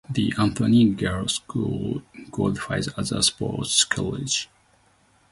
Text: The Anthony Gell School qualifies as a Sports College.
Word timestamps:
The 0.09 0.33
Anthony 0.35 0.89
Gell 0.95 1.27
School 1.27 2.01
qualifies 2.31 2.87
as 2.97 3.11
a 3.11 3.21
Sports 3.21 3.83
College. 3.83 4.49